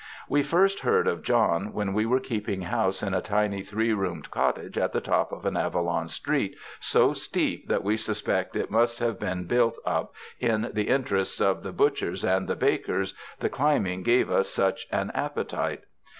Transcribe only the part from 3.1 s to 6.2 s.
a tiny three roomed cottage at the top of an Avalon